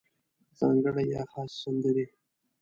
ځانګړې 0.59 1.03
یا 1.13 1.21
خاصې 1.31 1.57
سندرې 1.63 2.05